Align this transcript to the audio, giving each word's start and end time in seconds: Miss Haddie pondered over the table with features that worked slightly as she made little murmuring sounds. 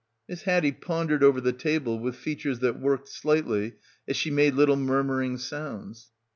Miss 0.27 0.41
Haddie 0.41 0.71
pondered 0.71 1.23
over 1.23 1.39
the 1.39 1.53
table 1.53 1.99
with 1.99 2.15
features 2.15 2.57
that 2.61 2.79
worked 2.79 3.07
slightly 3.07 3.73
as 4.07 4.17
she 4.17 4.31
made 4.31 4.55
little 4.55 4.75
murmuring 4.75 5.37
sounds. 5.37 6.09